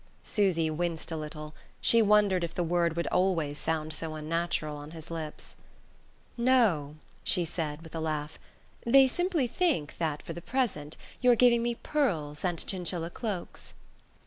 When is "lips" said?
5.11-5.55